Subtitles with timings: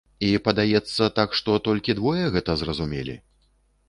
[0.27, 3.15] І, падаецца, так што, толькі двое гэта зразумелі?